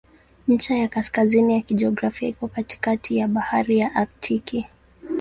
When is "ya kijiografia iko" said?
1.53-2.47